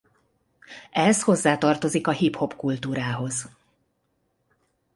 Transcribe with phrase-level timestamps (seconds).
[0.91, 3.49] Ez hozzátartozik a hiphop kultúrához.